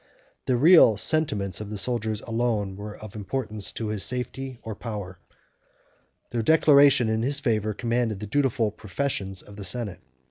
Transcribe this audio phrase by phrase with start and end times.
[0.47, 4.19] 23 The real sentiments of the soldiers alone were of importance to his power
[4.63, 5.19] or safety.
[6.31, 9.99] Their declaration in his favor commanded the dutiful professions of the senate.